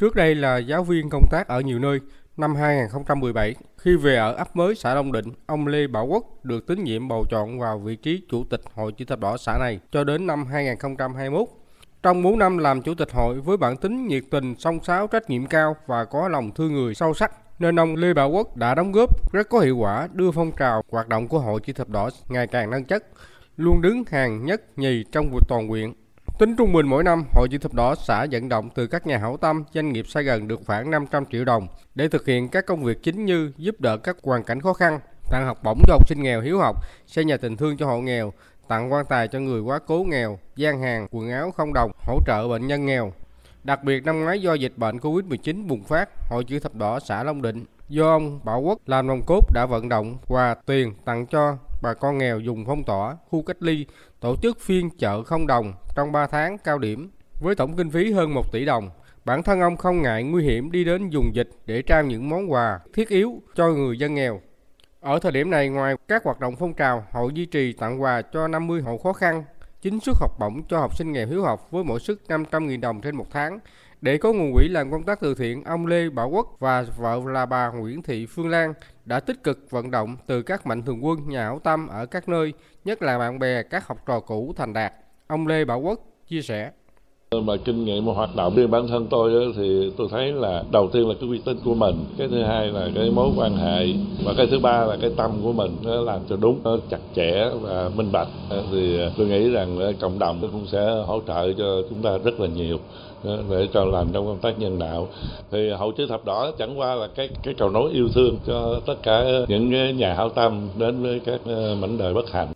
[0.00, 2.00] Trước đây là giáo viên công tác ở nhiều nơi.
[2.36, 6.66] Năm 2017, khi về ở ấp mới xã Long Định, ông Lê Bảo Quốc được
[6.66, 9.80] tín nhiệm bầu chọn vào vị trí chủ tịch Hội Chữ thập đỏ xã này
[9.92, 11.48] cho đến năm 2021.
[12.02, 15.30] Trong 4 năm làm chủ tịch hội với bản tính nhiệt tình, song sáo, trách
[15.30, 18.74] nhiệm cao và có lòng thương người sâu sắc, nên ông Lê Bảo Quốc đã
[18.74, 21.88] đóng góp rất có hiệu quả đưa phong trào hoạt động của Hội Chữ thập
[21.88, 23.06] đỏ ngày càng nâng chất,
[23.56, 25.92] luôn đứng hàng nhất nhì trong toàn quyện
[26.40, 29.18] Tính trung bình mỗi năm, Hội Chữ thập đỏ xã vận động từ các nhà
[29.18, 32.66] hảo tâm, doanh nghiệp xa gần được khoảng 500 triệu đồng để thực hiện các
[32.66, 35.00] công việc chính như giúp đỡ các hoàn cảnh khó khăn,
[35.30, 38.00] tặng học bổng cho học sinh nghèo hiếu học, xây nhà tình thương cho hộ
[38.00, 38.32] nghèo,
[38.68, 42.18] tặng quan tài cho người quá cố nghèo, gian hàng, quần áo không đồng, hỗ
[42.26, 43.12] trợ bệnh nhân nghèo.
[43.64, 47.22] Đặc biệt năm ngoái do dịch bệnh Covid-19 bùng phát, Hội Chữ thập đỏ xã
[47.22, 51.26] Long Định do ông Bảo Quốc làm nòng cốt đã vận động quà tiền tặng
[51.26, 53.86] cho bà con nghèo dùng phong tỏa, khu cách ly,
[54.20, 58.12] tổ chức phiên chợ không đồng trong 3 tháng cao điểm với tổng kinh phí
[58.12, 58.90] hơn 1 tỷ đồng.
[59.24, 62.52] Bản thân ông không ngại nguy hiểm đi đến dùng dịch để trao những món
[62.52, 64.40] quà thiết yếu cho người dân nghèo.
[65.00, 68.22] Ở thời điểm này, ngoài các hoạt động phong trào, hội duy trì tặng quà
[68.22, 69.44] cho 50 hộ khó khăn,
[69.82, 73.00] chính suất học bổng cho học sinh nghèo hiếu học với mỗi suất 500.000 đồng
[73.00, 73.58] trên một tháng.
[74.00, 77.20] Để có nguồn quỹ làm công tác từ thiện, ông Lê Bảo Quốc và vợ
[77.26, 81.04] là bà Nguyễn Thị Phương Lan đã tích cực vận động từ các mạnh thường
[81.04, 82.52] quân, nhà hảo tâm ở các nơi,
[82.84, 84.92] nhất là bạn bè, các học trò cũ thành đạt.
[85.30, 86.70] Ông Lê Bảo Quốc chia sẻ.
[87.42, 90.88] Mà kinh nghiệm mà hoạt động riêng bản thân tôi thì tôi thấy là đầu
[90.92, 93.86] tiên là cái uy tín của mình, cái thứ hai là cái mối quan hệ
[94.24, 96.98] và cái thứ ba là cái tâm của mình nó làm cho đúng, nó chặt
[97.16, 98.28] chẽ và minh bạch
[98.72, 102.48] thì tôi nghĩ rằng cộng đồng cũng sẽ hỗ trợ cho chúng ta rất là
[102.48, 102.78] nhiều
[103.24, 105.08] để cho làm trong công tác nhân đạo.
[105.50, 108.80] Thì hội chữ thập đỏ chẳng qua là cái cái cầu nối yêu thương cho
[108.86, 112.48] tất cả những nhà hảo tâm đến với các ờ, mảnh đời bất hạnh.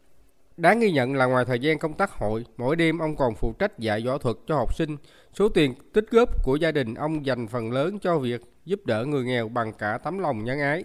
[0.57, 3.53] Đáng ghi nhận là ngoài thời gian công tác hội, mỗi đêm ông còn phụ
[3.53, 4.97] trách dạy võ thuật cho học sinh.
[5.39, 9.05] Số tiền tích góp của gia đình ông dành phần lớn cho việc giúp đỡ
[9.05, 10.85] người nghèo bằng cả tấm lòng nhân ái.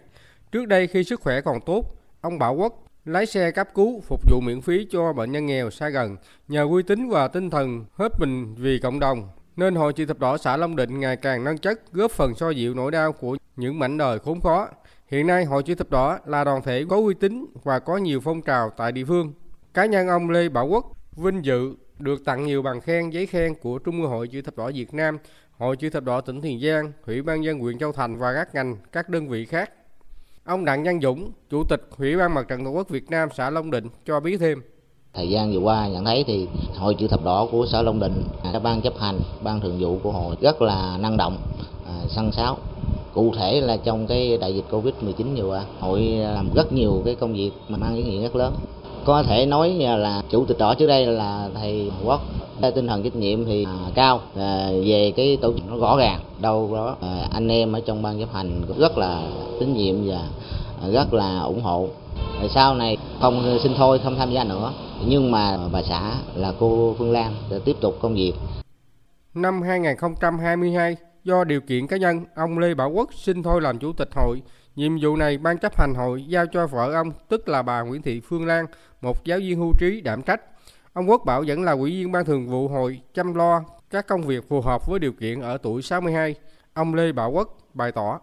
[0.51, 1.85] Trước đây khi sức khỏe còn tốt,
[2.21, 5.69] ông Bảo Quốc lái xe cấp cứu phục vụ miễn phí cho bệnh nhân nghèo
[5.69, 6.17] xa gần.
[6.47, 10.19] Nhờ uy tín và tinh thần hết mình vì cộng đồng, nên Hội Chữ thập
[10.19, 13.37] đỏ xã Long Định ngày càng nâng chất, góp phần so dịu nỗi đau của
[13.55, 14.69] những mảnh đời khốn khó.
[15.07, 18.19] Hiện nay Hội Chữ thập đỏ là đoàn thể có uy tín và có nhiều
[18.19, 19.33] phong trào tại địa phương.
[19.79, 20.85] Cá nhân ông Lê Bảo Quốc
[21.15, 24.57] vinh dự được tặng nhiều bằng khen, giấy khen của Trung ương Hội Chữ thập
[24.57, 25.17] đỏ Việt Nam,
[25.57, 28.55] Hội Chữ thập đỏ tỉnh Tiền Giang, Ủy ban dân huyện Châu Thành và các
[28.55, 29.71] ngành, các đơn vị khác.
[30.43, 33.49] Ông Đặng Văn Dũng, Chủ tịch Ủy ban Mặt trận Tổ quốc Việt Nam xã
[33.49, 34.61] Long Định cho biết thêm.
[35.13, 38.23] Thời gian vừa qua nhận thấy thì Hội Chữ thập đỏ của xã Long Định,
[38.43, 41.37] à, các ban chấp hành, ban thường vụ của hội rất là năng động,
[41.85, 42.57] à, săn sáo.
[43.13, 47.15] Cụ thể là trong cái đại dịch Covid-19 vừa qua, hội làm rất nhiều cái
[47.15, 48.53] công việc mà mang ý nghĩa rất lớn
[49.09, 52.21] có thể nói là chủ tịch đỏ trước đây là thầy quốc.
[52.75, 54.21] Tinh thần trách nhiệm thì à, cao.
[54.85, 58.19] Về cái tổ chức nó rõ ràng, đâu đó à, anh em ở trong ban
[58.19, 59.21] chấp hành rất là
[59.59, 60.27] tín nhiệm và
[60.91, 61.87] rất là ủng hộ.
[62.49, 64.73] Sau này không xin thôi, không tham gia nữa.
[65.05, 68.33] Nhưng mà bà xã là cô Phương Lan sẽ tiếp tục công việc.
[69.33, 73.93] Năm 2022 do điều kiện cá nhân, ông Lê Bảo Quốc xin thôi làm chủ
[73.93, 74.41] tịch hội.
[74.79, 78.01] Nhiệm vụ này ban chấp hành hội giao cho vợ ông, tức là bà Nguyễn
[78.01, 78.65] Thị Phương Lan,
[79.01, 80.41] một giáo viên hưu trí đảm trách.
[80.93, 84.21] Ông Quốc Bảo vẫn là ủy viên ban thường vụ hội chăm lo các công
[84.21, 86.35] việc phù hợp với điều kiện ở tuổi 62.
[86.73, 88.19] Ông Lê Bảo Quốc bày tỏ.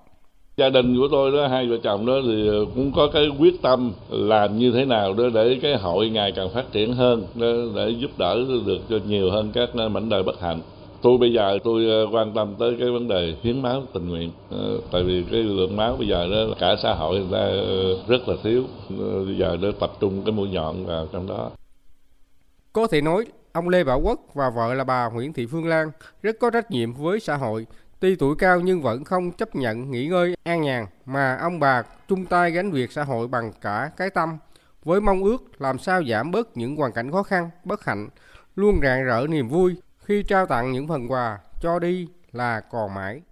[0.56, 3.92] Gia đình của tôi đó, hai vợ chồng đó thì cũng có cái quyết tâm
[4.10, 7.26] làm như thế nào đó để cái hội ngày càng phát triển hơn,
[7.74, 10.60] để giúp đỡ được cho nhiều hơn các mảnh đời bất hạnh
[11.02, 14.30] tôi bây giờ tôi ờ, quan tâm tới cái vấn đề hiến máu tình nguyện
[14.50, 18.04] ờ, tại vì cái lượng máu bây giờ đó cả xã hội người ta ờ,
[18.08, 18.64] rất là thiếu.
[19.26, 21.50] Bây giờ nó tập trung cái mũi nhọn vào trong đó.
[22.72, 25.90] Có thể nói ông Lê Bảo Quốc và vợ là bà Nguyễn Thị Phương Lan
[26.22, 27.66] rất có trách nhiệm với xã hội.
[28.00, 31.82] Tuy tuổi cao nhưng vẫn không chấp nhận nghỉ ngơi an nhàn mà ông bà
[32.08, 34.38] chung tay gánh việc xã hội bằng cả cái tâm
[34.84, 38.08] với mong ước làm sao giảm bớt những hoàn cảnh khó khăn, bất hạnh,
[38.56, 42.94] luôn rạng rỡ niềm vui khi trao tặng những phần quà cho đi là còn
[42.94, 43.22] mãi.